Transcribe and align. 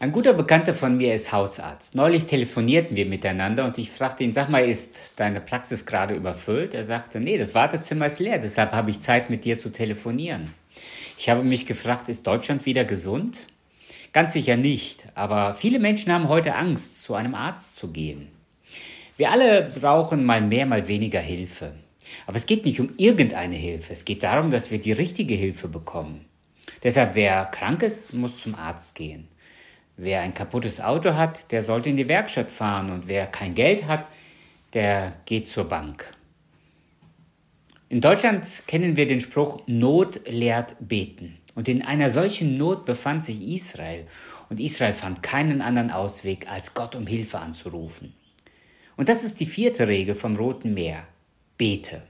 Ein 0.00 0.12
guter 0.12 0.32
Bekannter 0.32 0.74
von 0.74 0.96
mir 0.96 1.12
ist 1.12 1.32
Hausarzt. 1.32 1.96
Neulich 1.96 2.26
telefonierten 2.26 2.96
wir 2.96 3.04
miteinander 3.04 3.64
und 3.64 3.78
ich 3.78 3.90
fragte 3.90 4.22
ihn, 4.22 4.32
sag 4.32 4.48
mal, 4.48 4.64
ist 4.64 5.14
deine 5.16 5.40
Praxis 5.40 5.86
gerade 5.86 6.14
überfüllt? 6.14 6.72
Er 6.72 6.84
sagte, 6.84 7.18
nee, 7.18 7.36
das 7.36 7.52
Wartezimmer 7.52 8.06
ist 8.06 8.20
leer, 8.20 8.38
deshalb 8.38 8.70
habe 8.70 8.90
ich 8.90 9.00
Zeit 9.00 9.28
mit 9.28 9.44
dir 9.44 9.58
zu 9.58 9.70
telefonieren. 9.70 10.54
Ich 11.18 11.28
habe 11.28 11.42
mich 11.42 11.66
gefragt, 11.66 12.08
ist 12.08 12.28
Deutschland 12.28 12.64
wieder 12.64 12.84
gesund? 12.84 13.48
Ganz 14.12 14.34
sicher 14.34 14.56
nicht, 14.56 15.04
aber 15.16 15.56
viele 15.56 15.80
Menschen 15.80 16.12
haben 16.12 16.28
heute 16.28 16.54
Angst, 16.54 17.02
zu 17.02 17.14
einem 17.14 17.34
Arzt 17.34 17.74
zu 17.74 17.90
gehen. 17.90 18.28
Wir 19.16 19.32
alle 19.32 19.72
brauchen 19.80 20.24
mal 20.24 20.42
mehr, 20.42 20.66
mal 20.66 20.86
weniger 20.86 21.20
Hilfe. 21.20 21.72
Aber 22.28 22.36
es 22.36 22.46
geht 22.46 22.64
nicht 22.64 22.78
um 22.78 22.90
irgendeine 22.98 23.56
Hilfe, 23.56 23.94
es 23.94 24.04
geht 24.04 24.22
darum, 24.22 24.52
dass 24.52 24.70
wir 24.70 24.80
die 24.80 24.92
richtige 24.92 25.34
Hilfe 25.34 25.66
bekommen. 25.66 26.24
Deshalb, 26.84 27.16
wer 27.16 27.46
krank 27.46 27.82
ist, 27.82 28.14
muss 28.14 28.40
zum 28.40 28.54
Arzt 28.54 28.94
gehen. 28.94 29.26
Wer 30.00 30.20
ein 30.20 30.32
kaputtes 30.32 30.80
Auto 30.80 31.14
hat, 31.14 31.50
der 31.50 31.64
sollte 31.64 31.90
in 31.90 31.96
die 31.96 32.06
Werkstatt 32.06 32.52
fahren 32.52 32.90
und 32.90 33.08
wer 33.08 33.26
kein 33.26 33.56
Geld 33.56 33.88
hat, 33.88 34.06
der 34.72 35.12
geht 35.26 35.48
zur 35.48 35.64
Bank. 35.64 36.14
In 37.88 38.00
Deutschland 38.00 38.46
kennen 38.68 38.96
wir 38.96 39.08
den 39.08 39.20
Spruch 39.20 39.60
Not 39.66 40.20
lehrt 40.28 40.76
beten. 40.78 41.38
Und 41.56 41.68
in 41.68 41.82
einer 41.82 42.10
solchen 42.10 42.54
Not 42.54 42.84
befand 42.84 43.24
sich 43.24 43.42
Israel. 43.42 44.06
Und 44.48 44.60
Israel 44.60 44.92
fand 44.92 45.24
keinen 45.24 45.60
anderen 45.60 45.90
Ausweg, 45.90 46.48
als 46.48 46.74
Gott 46.74 46.94
um 46.94 47.08
Hilfe 47.08 47.40
anzurufen. 47.40 48.14
Und 48.96 49.08
das 49.08 49.24
ist 49.24 49.40
die 49.40 49.46
vierte 49.46 49.88
Regel 49.88 50.14
vom 50.14 50.36
Roten 50.36 50.74
Meer. 50.74 51.08
Bete. 51.56 52.02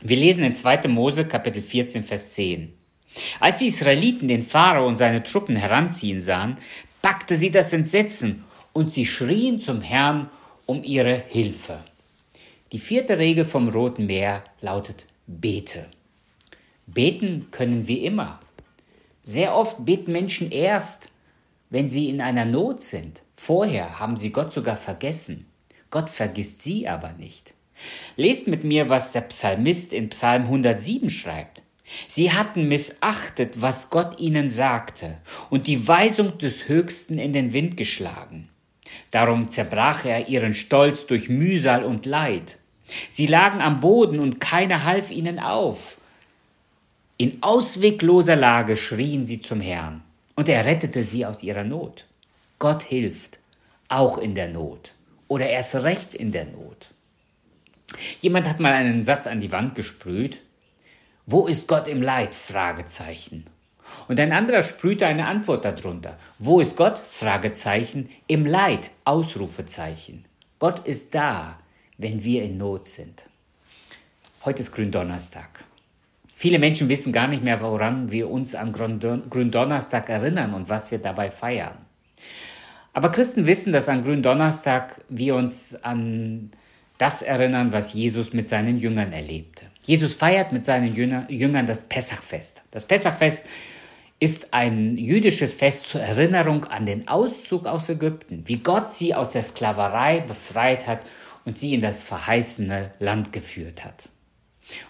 Wir 0.00 0.16
lesen 0.16 0.42
in 0.42 0.56
2. 0.56 0.88
Mose 0.88 1.24
Kapitel 1.24 1.62
14, 1.62 2.02
Vers 2.02 2.30
10. 2.30 2.72
Als 3.38 3.58
die 3.58 3.66
Israeliten 3.66 4.26
den 4.26 4.42
Pharao 4.42 4.88
und 4.88 4.96
seine 4.96 5.22
Truppen 5.22 5.54
heranziehen 5.54 6.20
sahen, 6.20 6.56
packte 7.02 7.36
sie 7.36 7.50
das 7.50 7.72
Entsetzen 7.72 8.44
und 8.72 8.92
sie 8.92 9.04
schrien 9.04 9.60
zum 9.60 9.82
Herrn 9.82 10.30
um 10.66 10.82
ihre 10.84 11.24
Hilfe. 11.28 11.80
Die 12.72 12.78
vierte 12.78 13.18
Regel 13.18 13.44
vom 13.44 13.68
Roten 13.68 14.06
Meer 14.06 14.44
lautet 14.60 15.06
Bete. 15.26 15.88
Beten 16.86 17.48
können 17.50 17.86
wir 17.86 18.02
immer. 18.02 18.40
Sehr 19.22 19.54
oft 19.54 19.84
beten 19.84 20.12
Menschen 20.12 20.50
erst, 20.50 21.10
wenn 21.70 21.88
sie 21.88 22.08
in 22.08 22.20
einer 22.20 22.44
Not 22.44 22.82
sind. 22.82 23.22
Vorher 23.36 23.98
haben 23.98 24.16
sie 24.16 24.30
Gott 24.30 24.52
sogar 24.52 24.76
vergessen. 24.76 25.46
Gott 25.90 26.10
vergisst 26.10 26.62
sie 26.62 26.88
aber 26.88 27.12
nicht. 27.12 27.54
Lest 28.16 28.46
mit 28.46 28.64
mir, 28.64 28.88
was 28.88 29.12
der 29.12 29.22
Psalmist 29.22 29.92
in 29.92 30.08
Psalm 30.10 30.44
107 30.44 31.10
schreibt. 31.10 31.61
Sie 32.06 32.32
hatten 32.32 32.68
missachtet, 32.68 33.60
was 33.60 33.90
Gott 33.90 34.18
ihnen 34.18 34.50
sagte, 34.50 35.18
und 35.50 35.66
die 35.66 35.86
Weisung 35.86 36.38
des 36.38 36.68
Höchsten 36.68 37.18
in 37.18 37.32
den 37.32 37.52
Wind 37.52 37.76
geschlagen. 37.76 38.48
Darum 39.10 39.48
zerbrach 39.48 40.04
er 40.04 40.28
ihren 40.28 40.54
Stolz 40.54 41.06
durch 41.06 41.28
Mühsal 41.28 41.84
und 41.84 42.06
Leid. 42.06 42.56
Sie 43.08 43.26
lagen 43.26 43.60
am 43.60 43.80
Boden 43.80 44.20
und 44.20 44.40
keiner 44.40 44.84
half 44.84 45.10
ihnen 45.10 45.38
auf. 45.38 45.98
In 47.16 47.42
auswegloser 47.42 48.36
Lage 48.36 48.76
schrien 48.76 49.26
sie 49.26 49.40
zum 49.40 49.60
Herrn, 49.60 50.02
und 50.34 50.48
er 50.48 50.64
rettete 50.64 51.04
sie 51.04 51.24
aus 51.24 51.42
ihrer 51.42 51.64
Not. 51.64 52.06
Gott 52.58 52.82
hilft, 52.82 53.38
auch 53.88 54.18
in 54.18 54.34
der 54.34 54.48
Not, 54.48 54.94
oder 55.28 55.46
erst 55.46 55.74
recht 55.76 56.14
in 56.14 56.32
der 56.32 56.46
Not. 56.46 56.92
Jemand 58.20 58.48
hat 58.48 58.60
mal 58.60 58.72
einen 58.72 59.04
Satz 59.04 59.26
an 59.26 59.40
die 59.40 59.52
Wand 59.52 59.74
gesprüht, 59.74 60.40
wo 61.26 61.46
ist 61.46 61.68
Gott 61.68 61.86
im 61.88 62.02
Leid? 62.02 62.34
Fragezeichen. 62.34 63.46
Und 64.08 64.18
ein 64.18 64.32
anderer 64.32 64.62
sprühte 64.62 65.06
eine 65.06 65.26
Antwort 65.26 65.64
darunter. 65.64 66.16
Wo 66.38 66.60
ist 66.60 66.76
Gott? 66.76 66.98
Fragezeichen. 66.98 68.08
Im 68.26 68.46
Leid? 68.46 68.90
Ausrufezeichen. 69.04 70.24
Gott 70.58 70.86
ist 70.86 71.14
da, 71.14 71.58
wenn 71.98 72.24
wir 72.24 72.42
in 72.42 72.58
Not 72.58 72.86
sind. 72.86 73.24
Heute 74.44 74.62
ist 74.62 74.72
Gründonnerstag. 74.72 75.64
Viele 76.34 76.58
Menschen 76.58 76.88
wissen 76.88 77.12
gar 77.12 77.28
nicht 77.28 77.44
mehr, 77.44 77.60
woran 77.60 78.10
wir 78.10 78.28
uns 78.28 78.56
am 78.56 78.72
Gründonnerstag 78.72 80.08
erinnern 80.08 80.54
und 80.54 80.68
was 80.68 80.90
wir 80.90 80.98
dabei 80.98 81.30
feiern. 81.30 81.78
Aber 82.92 83.12
Christen 83.12 83.46
wissen, 83.46 83.72
dass 83.72 83.88
an 83.88 84.02
Gründonnerstag 84.02 85.04
wir 85.08 85.36
uns 85.36 85.76
an 85.84 86.50
das 86.98 87.22
erinnern, 87.22 87.72
was 87.72 87.94
Jesus 87.94 88.32
mit 88.32 88.48
seinen 88.48 88.78
Jüngern 88.78 89.12
erlebte. 89.12 89.66
Jesus 89.84 90.14
feiert 90.14 90.52
mit 90.52 90.64
seinen 90.64 90.94
Jüngern 90.94 91.66
das 91.66 91.84
Pessachfest. 91.84 92.62
Das 92.70 92.86
Pessachfest 92.86 93.46
ist 94.20 94.54
ein 94.54 94.96
jüdisches 94.96 95.52
Fest 95.52 95.88
zur 95.88 96.00
Erinnerung 96.00 96.64
an 96.66 96.86
den 96.86 97.08
Auszug 97.08 97.66
aus 97.66 97.88
Ägypten, 97.88 98.44
wie 98.46 98.58
Gott 98.58 98.92
sie 98.92 99.16
aus 99.16 99.32
der 99.32 99.42
Sklaverei 99.42 100.20
befreit 100.20 100.86
hat 100.86 101.00
und 101.44 101.58
sie 101.58 101.74
in 101.74 101.80
das 101.80 102.02
verheißene 102.02 102.92
Land 103.00 103.32
geführt 103.32 103.84
hat. 103.84 104.10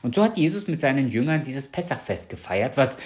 Und 0.03 0.15
so 0.15 0.23
hat 0.23 0.37
Jesus 0.37 0.67
mit 0.67 0.83
seinen 0.83 1.09
Jüngern 1.09 1.43
dieses 1.43 1.69
Pessachfest 1.69 2.29
gefeiert, 2.29 2.77
was 2.77 2.99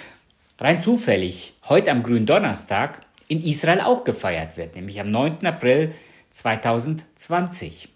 rein 0.59 0.81
zufällig 0.81 1.53
heute 1.69 1.91
am 1.91 2.03
grünen 2.03 2.25
Donnerstag 2.25 3.01
in 3.29 3.41
Israel 3.41 3.79
auch 3.79 4.03
gefeiert 4.03 4.57
wird, 4.57 4.75
nämlich 4.75 4.99
am 4.99 5.11
9. 5.11 5.45
April 5.45 5.93
2020. 6.31 7.89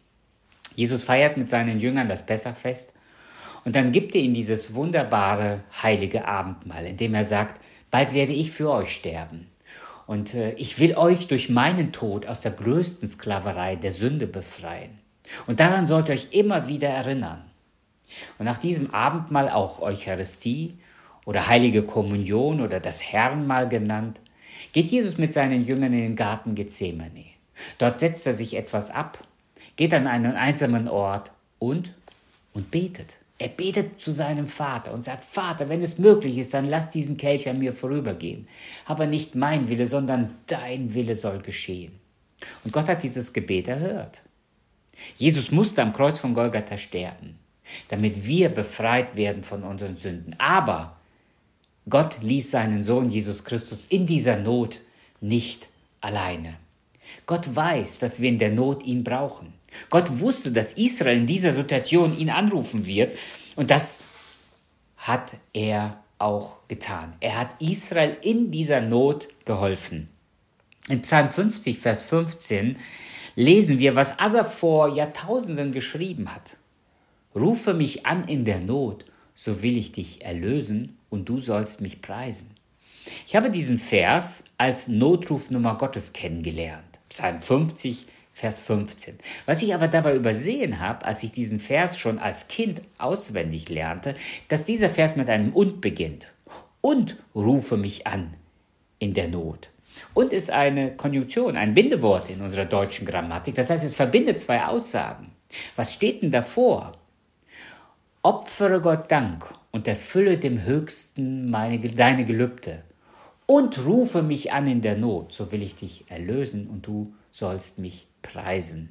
Jesus 0.75 1.03
feiert 1.03 1.37
mit 1.37 1.49
seinen 1.49 1.79
Jüngern 1.79 2.07
das 2.07 2.25
Pessachfest 2.25 2.93
und 3.63 3.75
dann 3.75 3.91
gibt 3.91 4.15
er 4.15 4.21
ihnen 4.21 4.33
dieses 4.33 4.73
wunderbare 4.73 5.61
heilige 5.81 6.27
Abendmahl, 6.27 6.85
in 6.85 6.97
dem 6.97 7.13
er 7.13 7.25
sagt, 7.25 7.61
bald 7.91 8.13
werde 8.13 8.33
ich 8.33 8.51
für 8.51 8.71
euch 8.71 8.93
sterben. 8.93 9.47
Und 10.07 10.33
äh, 10.33 10.53
ich 10.53 10.79
will 10.79 10.95
euch 10.97 11.27
durch 11.27 11.49
meinen 11.49 11.91
Tod 11.91 12.25
aus 12.25 12.41
der 12.41 12.51
größten 12.51 13.07
Sklaverei 13.07 13.75
der 13.75 13.91
Sünde 13.91 14.27
befreien. 14.27 14.99
Und 15.47 15.59
daran 15.59 15.87
sollt 15.87 16.09
ihr 16.09 16.15
euch 16.15 16.29
immer 16.31 16.67
wieder 16.67 16.89
erinnern. 16.89 17.43
Und 18.37 18.45
nach 18.45 18.57
diesem 18.57 18.93
Abendmahl 18.93 19.49
auch 19.49 19.79
Eucharistie 19.79 20.77
oder 21.25 21.47
heilige 21.47 21.83
Kommunion 21.83 22.61
oder 22.61 22.79
das 22.79 23.01
Herrenmahl 23.01 23.69
genannt, 23.69 24.19
geht 24.73 24.89
Jesus 24.89 25.17
mit 25.17 25.33
seinen 25.33 25.63
Jüngern 25.63 25.93
in 25.93 25.99
den 25.99 26.15
Garten 26.15 26.55
Gethsemane. 26.55 27.25
Dort 27.77 27.99
setzt 27.99 28.25
er 28.25 28.33
sich 28.33 28.55
etwas 28.55 28.89
ab, 28.89 29.23
geht 29.75 29.93
an 29.93 30.07
einen 30.07 30.33
einsamen 30.33 30.87
Ort 30.87 31.31
und, 31.59 31.93
und 32.53 32.71
betet. 32.71 33.17
Er 33.37 33.47
betet 33.47 33.99
zu 33.99 34.11
seinem 34.11 34.47
Vater 34.47 34.93
und 34.93 35.03
sagt, 35.03 35.25
Vater, 35.25 35.67
wenn 35.67 35.81
es 35.81 35.97
möglich 35.97 36.37
ist, 36.37 36.53
dann 36.53 36.67
lass 36.67 36.91
diesen 36.91 37.17
Kelch 37.17 37.49
an 37.49 37.57
mir 37.57 37.73
vorübergehen. 37.73 38.47
Aber 38.85 39.07
nicht 39.07 39.33
mein 39.33 39.67
Wille, 39.67 39.87
sondern 39.87 40.35
dein 40.45 40.93
Wille 40.93 41.15
soll 41.15 41.41
geschehen. 41.41 41.93
Und 42.63 42.71
Gott 42.71 42.87
hat 42.87 43.01
dieses 43.01 43.33
Gebet 43.33 43.67
erhört. 43.67 44.21
Jesus 45.15 45.51
musste 45.51 45.81
am 45.81 45.93
Kreuz 45.93 46.19
von 46.19 46.33
Golgatha 46.33 46.77
sterben, 46.77 47.39
damit 47.87 48.27
wir 48.27 48.49
befreit 48.49 49.15
werden 49.15 49.43
von 49.43 49.63
unseren 49.63 49.97
Sünden. 49.97 50.35
Aber 50.37 50.97
Gott 51.89 52.21
ließ 52.21 52.51
seinen 52.51 52.83
Sohn 52.83 53.09
Jesus 53.09 53.43
Christus 53.43 53.85
in 53.85 54.05
dieser 54.05 54.37
Not 54.37 54.81
nicht 55.19 55.67
alleine. 55.99 56.57
Gott 57.25 57.55
weiß, 57.55 57.99
dass 57.99 58.19
wir 58.19 58.29
in 58.29 58.39
der 58.39 58.51
Not 58.51 58.83
ihn 58.83 59.03
brauchen. 59.03 59.53
Gott 59.89 60.19
wusste, 60.19 60.51
dass 60.51 60.73
Israel 60.73 61.17
in 61.17 61.27
dieser 61.27 61.51
Situation 61.51 62.17
ihn 62.17 62.29
anrufen 62.29 62.85
wird 62.85 63.17
und 63.55 63.71
das 63.71 63.99
hat 64.97 65.37
er 65.53 66.01
auch 66.19 66.57
getan. 66.67 67.13
Er 67.19 67.37
hat 67.37 67.49
Israel 67.59 68.17
in 68.21 68.51
dieser 68.51 68.81
Not 68.81 69.27
geholfen. 69.45 70.09
In 70.89 71.01
Psalm 71.01 71.31
50, 71.31 71.79
Vers 71.79 72.03
15 72.03 72.77
lesen 73.35 73.79
wir, 73.79 73.95
was 73.95 74.19
Asa 74.19 74.43
vor 74.43 74.89
Jahrtausenden 74.89 75.71
geschrieben 75.71 76.33
hat. 76.33 76.57
Rufe 77.33 77.73
mich 77.73 78.05
an 78.05 78.27
in 78.27 78.45
der 78.45 78.59
Not, 78.59 79.05
so 79.35 79.63
will 79.63 79.77
ich 79.77 79.91
dich 79.91 80.23
erlösen 80.23 80.97
und 81.09 81.29
du 81.29 81.39
sollst 81.39 81.81
mich 81.81 82.01
preisen. 82.01 82.51
Ich 83.25 83.35
habe 83.35 83.49
diesen 83.49 83.77
Vers 83.77 84.43
als 84.57 84.87
Notrufnummer 84.87 85.77
Gottes 85.77 86.13
kennengelernt. 86.13 86.90
Psalm 87.11 87.41
50, 87.41 88.05
Vers 88.31 88.61
15. 88.61 89.17
Was 89.45 89.61
ich 89.61 89.75
aber 89.75 89.89
dabei 89.89 90.15
übersehen 90.15 90.79
habe, 90.79 91.05
als 91.05 91.23
ich 91.23 91.33
diesen 91.33 91.59
Vers 91.59 91.99
schon 91.99 92.19
als 92.19 92.47
Kind 92.47 92.81
auswendig 92.99 93.67
lernte, 93.67 94.15
dass 94.47 94.63
dieser 94.63 94.89
Vers 94.89 95.17
mit 95.17 95.27
einem 95.27 95.51
und 95.51 95.81
beginnt. 95.81 96.31
Und 96.79 97.17
rufe 97.35 97.75
mich 97.75 98.07
an 98.07 98.33
in 98.97 99.13
der 99.13 99.27
Not. 99.27 99.69
Und 100.13 100.31
ist 100.31 100.51
eine 100.51 100.95
Konjunktion, 100.95 101.57
ein 101.57 101.73
Bindewort 101.73 102.29
in 102.29 102.39
unserer 102.39 102.63
deutschen 102.63 103.05
Grammatik. 103.05 103.55
Das 103.55 103.69
heißt, 103.69 103.83
es 103.83 103.93
verbindet 103.93 104.39
zwei 104.39 104.63
Aussagen. 104.63 105.33
Was 105.75 105.93
steht 105.93 106.23
denn 106.23 106.31
davor? 106.31 106.97
Opfere 108.23 108.79
Gott 108.79 109.11
Dank 109.11 109.53
und 109.71 109.85
erfülle 109.85 110.37
dem 110.37 110.63
Höchsten 110.63 111.51
meine, 111.51 111.77
deine 111.89 112.23
Gelübde. 112.23 112.83
Und 113.45 113.85
rufe 113.85 114.21
mich 114.21 114.53
an 114.53 114.67
in 114.67 114.81
der 114.81 114.97
Not, 114.97 115.33
so 115.33 115.51
will 115.51 115.61
ich 115.61 115.75
dich 115.75 116.05
erlösen 116.07 116.67
und 116.67 116.87
du 116.87 117.13
sollst 117.31 117.79
mich 117.79 118.07
preisen. 118.21 118.89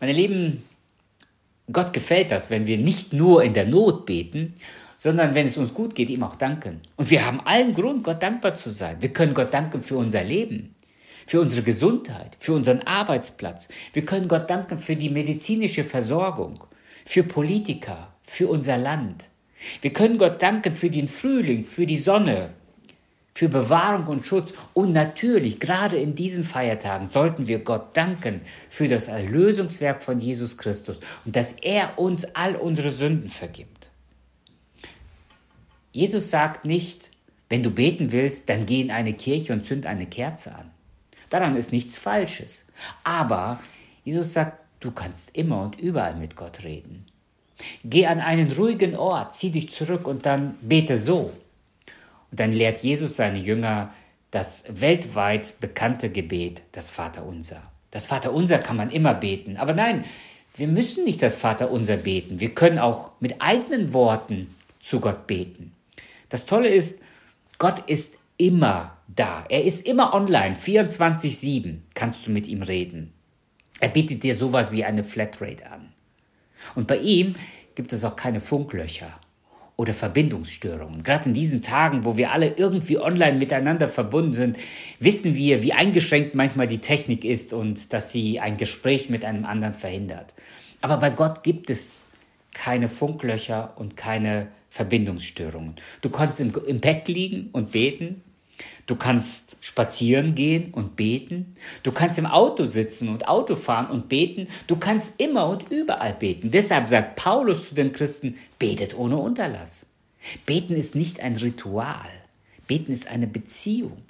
Meine 0.00 0.12
Lieben, 0.12 0.64
Gott 1.72 1.92
gefällt 1.92 2.30
das, 2.30 2.50
wenn 2.50 2.66
wir 2.66 2.78
nicht 2.78 3.12
nur 3.12 3.42
in 3.42 3.54
der 3.54 3.66
Not 3.66 4.06
beten, 4.06 4.54
sondern 4.96 5.34
wenn 5.34 5.46
es 5.46 5.58
uns 5.58 5.74
gut 5.74 5.94
geht, 5.94 6.10
ihm 6.10 6.22
auch 6.22 6.36
danken. 6.36 6.80
Und 6.96 7.10
wir 7.10 7.26
haben 7.26 7.40
allen 7.40 7.74
Grund, 7.74 8.02
Gott 8.02 8.22
dankbar 8.22 8.54
zu 8.54 8.70
sein. 8.70 8.96
Wir 9.00 9.12
können 9.12 9.34
Gott 9.34 9.52
danken 9.52 9.82
für 9.82 9.96
unser 9.96 10.24
Leben. 10.24 10.76
für 11.26 11.40
unsere 11.40 11.62
Gesundheit, 11.62 12.36
für 12.38 12.52
unseren 12.54 12.82
Arbeitsplatz. 12.82 13.68
Wir 13.92 14.04
können 14.04 14.28
Gott 14.28 14.48
danken 14.48 14.78
für 14.78 14.96
die 14.96 15.10
medizinische 15.10 15.84
Versorgung, 15.84 16.62
für 17.04 17.24
Politiker, 17.24 18.14
für 18.22 18.48
unser 18.48 18.78
Land. 18.78 19.28
Wir 19.80 19.92
können 19.92 20.18
Gott 20.18 20.40
danken 20.40 20.74
für 20.74 20.90
den 20.90 21.08
Frühling, 21.08 21.64
für 21.64 21.86
die 21.86 21.98
Sonne, 21.98 22.50
für 23.36 23.50
Bewahrung 23.50 24.06
und 24.06 24.26
Schutz. 24.26 24.54
Und 24.72 24.92
natürlich, 24.92 25.60
gerade 25.60 25.98
in 25.98 26.14
diesen 26.14 26.42
Feiertagen, 26.42 27.06
sollten 27.06 27.48
wir 27.48 27.58
Gott 27.58 27.94
danken 27.94 28.40
für 28.70 28.88
das 28.88 29.08
Erlösungswerk 29.08 30.02
von 30.02 30.18
Jesus 30.18 30.56
Christus 30.56 31.00
und 31.26 31.36
dass 31.36 31.52
er 31.52 31.98
uns 31.98 32.24
all 32.34 32.56
unsere 32.56 32.90
Sünden 32.90 33.28
vergibt. 33.28 33.90
Jesus 35.92 36.30
sagt 36.30 36.64
nicht, 36.64 37.10
wenn 37.50 37.62
du 37.62 37.70
beten 37.70 38.10
willst, 38.10 38.48
dann 38.48 38.64
geh 38.64 38.80
in 38.80 38.90
eine 38.90 39.12
Kirche 39.12 39.52
und 39.52 39.66
zünd 39.66 39.84
eine 39.84 40.06
Kerze 40.06 40.54
an. 40.54 40.70
Daran 41.28 41.56
ist 41.56 41.72
nichts 41.72 41.98
Falsches. 41.98 42.64
Aber 43.04 43.60
Jesus 44.02 44.32
sagt, 44.32 44.60
du 44.80 44.92
kannst 44.92 45.36
immer 45.36 45.60
und 45.60 45.78
überall 45.78 46.16
mit 46.16 46.36
Gott 46.36 46.64
reden. 46.64 47.04
Geh 47.84 48.06
an 48.06 48.20
einen 48.20 48.50
ruhigen 48.50 48.96
Ort, 48.96 49.34
zieh 49.34 49.50
dich 49.50 49.68
zurück 49.68 50.06
und 50.06 50.24
dann 50.24 50.54
bete 50.62 50.96
so. 50.96 51.34
Und 52.30 52.40
dann 52.40 52.52
lehrt 52.52 52.80
Jesus 52.80 53.16
seine 53.16 53.38
Jünger 53.38 53.92
das 54.30 54.64
weltweit 54.68 55.60
bekannte 55.60 56.10
Gebet, 56.10 56.62
das 56.72 56.90
Vaterunser. 56.90 57.62
Das 57.90 58.06
Vaterunser 58.06 58.58
kann 58.58 58.76
man 58.76 58.90
immer 58.90 59.14
beten. 59.14 59.56
Aber 59.56 59.72
nein, 59.72 60.04
wir 60.54 60.68
müssen 60.68 61.04
nicht 61.04 61.22
das 61.22 61.36
Vaterunser 61.36 61.96
beten. 61.96 62.40
Wir 62.40 62.54
können 62.54 62.78
auch 62.78 63.10
mit 63.20 63.40
eigenen 63.40 63.92
Worten 63.92 64.48
zu 64.80 65.00
Gott 65.00 65.26
beten. 65.26 65.72
Das 66.28 66.46
Tolle 66.46 66.68
ist, 66.68 67.00
Gott 67.58 67.88
ist 67.88 68.18
immer 68.36 68.96
da. 69.06 69.44
Er 69.48 69.64
ist 69.64 69.86
immer 69.86 70.12
online, 70.12 70.56
24-7 70.56 71.78
kannst 71.94 72.26
du 72.26 72.30
mit 72.30 72.48
ihm 72.48 72.62
reden. 72.62 73.12
Er 73.80 73.88
bietet 73.88 74.22
dir 74.22 74.34
sowas 74.34 74.72
wie 74.72 74.84
eine 74.84 75.04
Flatrate 75.04 75.70
an. 75.70 75.92
Und 76.74 76.86
bei 76.86 76.98
ihm 76.98 77.34
gibt 77.74 77.92
es 77.92 78.04
auch 78.04 78.16
keine 78.16 78.40
Funklöcher 78.40 79.20
oder 79.76 79.92
Verbindungsstörungen. 79.92 81.02
Gerade 81.02 81.26
in 81.26 81.34
diesen 81.34 81.60
Tagen, 81.60 82.04
wo 82.04 82.16
wir 82.16 82.32
alle 82.32 82.54
irgendwie 82.56 82.98
online 82.98 83.38
miteinander 83.38 83.88
verbunden 83.88 84.34
sind, 84.34 84.58
wissen 85.00 85.34
wir, 85.34 85.62
wie 85.62 85.74
eingeschränkt 85.74 86.34
manchmal 86.34 86.66
die 86.66 86.78
Technik 86.78 87.24
ist 87.24 87.52
und 87.52 87.92
dass 87.92 88.10
sie 88.10 88.40
ein 88.40 88.56
Gespräch 88.56 89.10
mit 89.10 89.24
einem 89.24 89.44
anderen 89.44 89.74
verhindert. 89.74 90.34
Aber 90.80 90.96
bei 90.96 91.10
Gott 91.10 91.42
gibt 91.42 91.68
es 91.68 92.02
keine 92.52 92.88
Funklöcher 92.88 93.74
und 93.76 93.96
keine 93.98 94.48
Verbindungsstörungen. 94.70 95.76
Du 96.00 96.08
kannst 96.08 96.40
im, 96.40 96.54
im 96.66 96.80
Bett 96.80 97.08
liegen 97.08 97.50
und 97.52 97.72
beten. 97.72 98.22
Du 98.86 98.96
kannst 98.96 99.56
spazieren 99.60 100.34
gehen 100.34 100.72
und 100.72 100.96
beten. 100.96 101.54
Du 101.82 101.92
kannst 101.92 102.18
im 102.18 102.26
Auto 102.26 102.66
sitzen 102.66 103.08
und 103.08 103.28
Auto 103.28 103.56
fahren 103.56 103.90
und 103.90 104.08
beten. 104.08 104.48
Du 104.66 104.76
kannst 104.76 105.14
immer 105.18 105.48
und 105.48 105.70
überall 105.70 106.14
beten. 106.14 106.50
Deshalb 106.50 106.88
sagt 106.88 107.16
Paulus 107.16 107.68
zu 107.68 107.74
den 107.74 107.92
Christen, 107.92 108.36
betet 108.58 108.96
ohne 108.96 109.16
Unterlass. 109.16 109.86
Beten 110.46 110.74
ist 110.74 110.94
nicht 110.94 111.20
ein 111.20 111.36
Ritual. 111.36 112.10
Beten 112.66 112.92
ist 112.92 113.08
eine 113.08 113.26
Beziehung. 113.26 114.02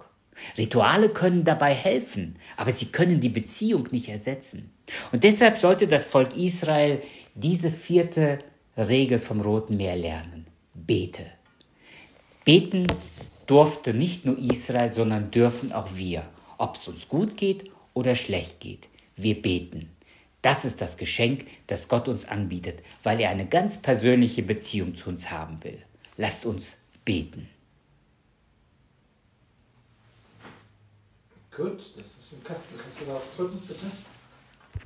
Rituale 0.58 1.08
können 1.08 1.44
dabei 1.44 1.72
helfen, 1.72 2.37
aber 2.56 2.72
sie 2.72 2.87
können 2.87 3.20
die 3.20 3.31
Beziehung 3.31 3.88
nicht 3.90 4.08
ersetzen. 4.08 4.70
Und 5.10 5.25
deshalb 5.25 5.56
sollte 5.56 5.88
das 5.88 6.04
Volk 6.04 6.37
Israel 6.37 7.00
diese 7.34 7.70
vierte 7.70 8.40
Regel 8.76 9.19
vom 9.19 9.40
Roten 9.40 9.78
Meer 9.78 9.96
lernen 9.96 10.46
bete. 10.87 11.26
Beten 12.44 12.87
durfte 13.46 13.94
nicht 13.94 14.25
nur 14.25 14.38
Israel, 14.38 14.93
sondern 14.93 15.31
dürfen 15.31 15.72
auch 15.72 15.94
wir, 15.94 16.28
ob 16.58 16.76
es 16.76 16.88
uns 16.88 17.08
gut 17.08 17.37
geht 17.37 17.70
oder 17.94 18.14
schlecht 18.14 18.60
geht. 18.60 18.88
Wir 19.16 19.40
beten. 19.40 19.90
Das 20.43 20.64
ist 20.64 20.81
das 20.81 20.96
Geschenk, 20.96 21.46
das 21.66 21.88
Gott 21.88 22.08
uns 22.08 22.25
anbietet, 22.26 22.81
weil 23.02 23.20
er 23.20 23.31
eine 23.31 23.46
ganz 23.46 23.81
persönliche 23.82 24.43
Beziehung 24.43 24.94
zu 24.94 25.08
uns 25.08 25.31
haben 25.31 25.62
will. 25.64 25.82
Lasst 26.16 26.46
uns 26.46 26.76
beten. 27.04 27.48
Gut, 31.56 31.90
das 31.96 32.19
ist 32.19 32.32
im 32.34 32.44
Kasten. 32.44 32.75
Kannst 32.81 33.00
du 33.00 33.06
da 33.06 33.20
drücken, 33.37 33.58
bitte? 33.66 33.87